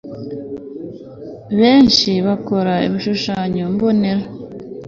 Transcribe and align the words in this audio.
menshi 1.59 2.09
bakora 2.27 2.73
ibishushanyo 2.87 3.63
mbonera 3.73 4.23